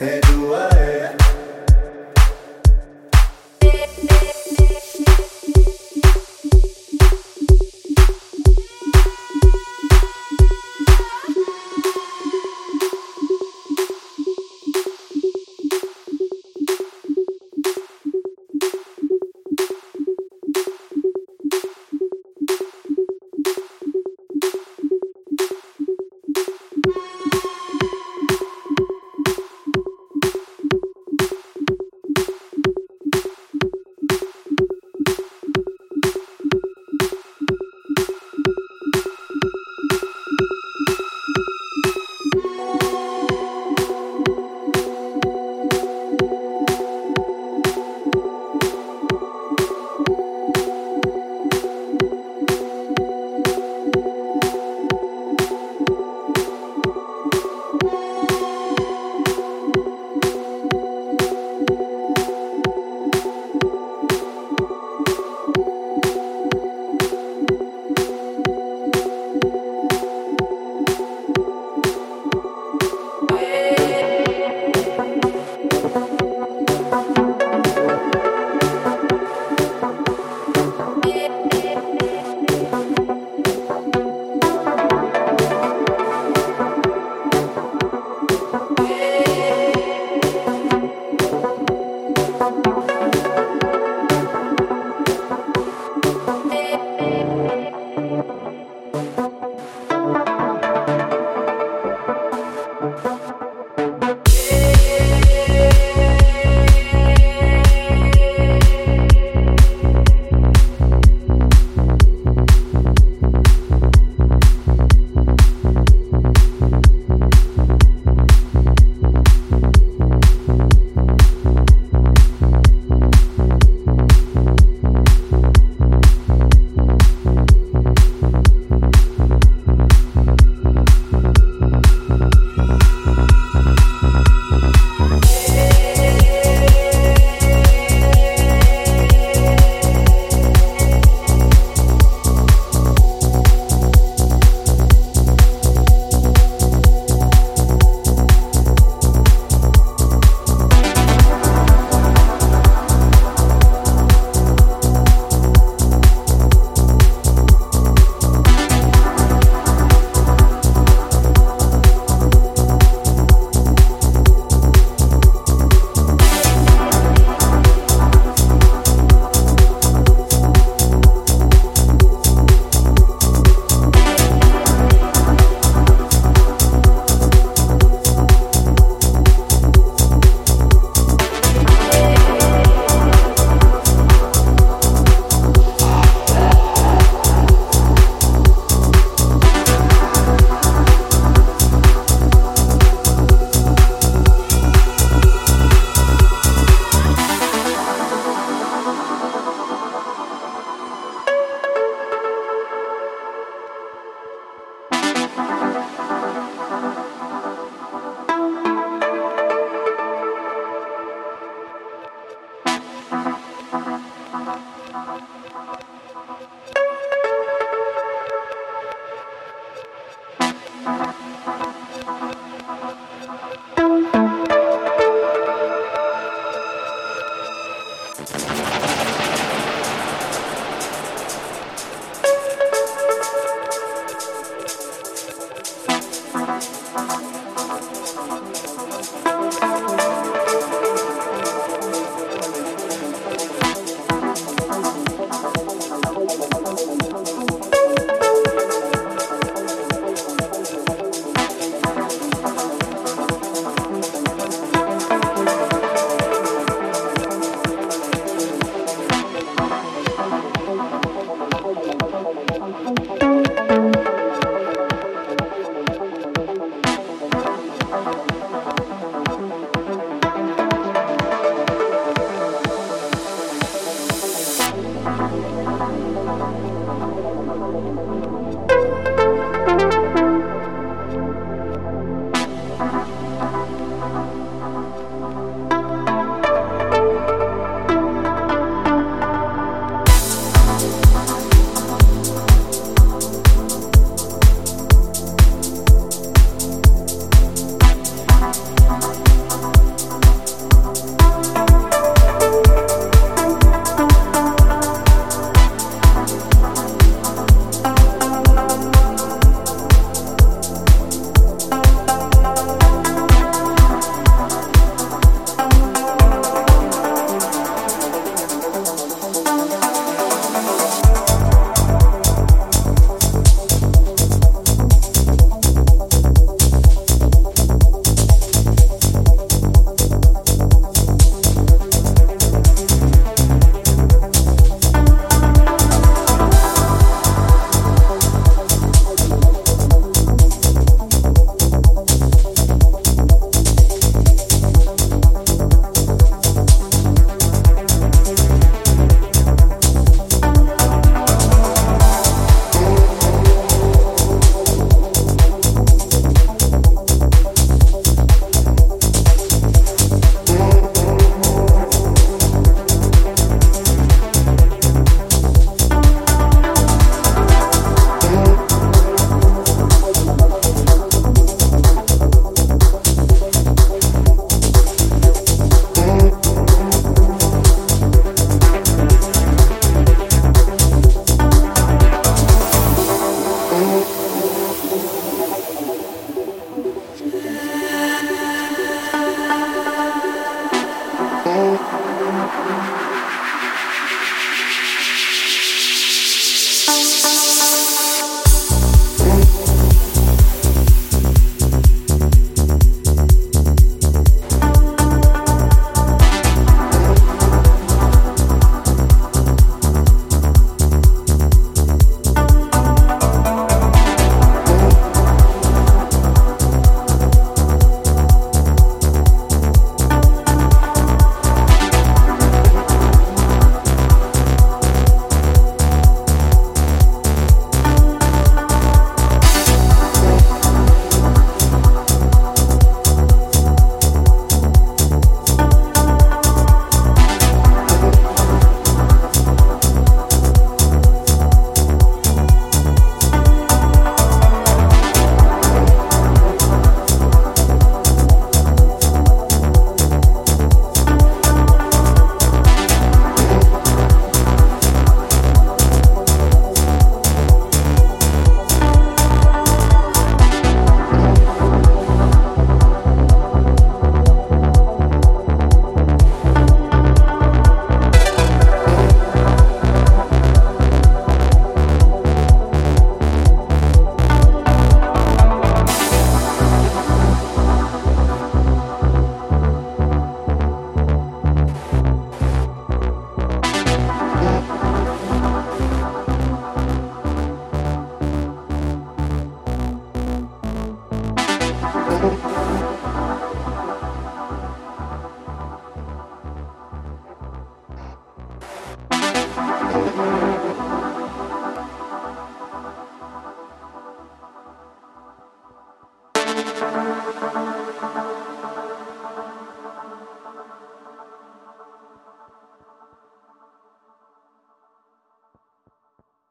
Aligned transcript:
and 0.00 0.22
do 0.22 0.54
I? 0.54 0.87